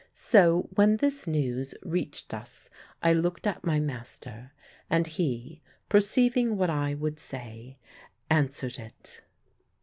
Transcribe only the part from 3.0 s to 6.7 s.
I looked at my master, and he, perceiving